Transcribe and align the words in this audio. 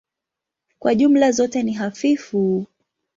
Kwa 0.79 0.95
jumla 0.95 1.31
zote 1.31 1.63
ni 1.63 1.73
hafifu. 1.73 2.65